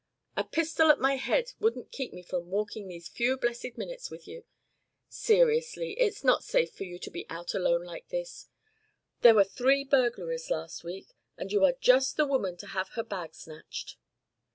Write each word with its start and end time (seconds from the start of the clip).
A 0.35 0.43
pistol 0.43 0.89
at 0.89 0.97
my 0.99 1.17
head 1.17 1.51
wouldn't 1.59 1.91
keep 1.91 2.11
me 2.11 2.23
from 2.23 2.49
walking 2.49 2.87
these 2.87 3.07
few 3.07 3.37
blessed 3.37 3.77
minutes 3.77 4.09
with 4.09 4.27
you. 4.27 4.45
Seriously, 5.09 5.91
it's 5.91 6.23
not 6.23 6.43
safe 6.43 6.73
for 6.73 6.85
you 6.85 6.97
to 6.97 7.11
be 7.11 7.27
out 7.29 7.53
alone 7.53 7.83
like 7.83 8.07
this. 8.07 8.47
There 9.21 9.35
were 9.35 9.43
three 9.43 9.83
burglaries 9.83 10.49
last 10.49 10.83
week, 10.83 11.13
and 11.37 11.51
you 11.51 11.63
are 11.65 11.73
just 11.79 12.17
the 12.17 12.25
woman 12.25 12.57
to 12.57 12.67
have 12.73 12.89
her 12.93 13.03
bag 13.03 13.35
snatched." 13.35 13.97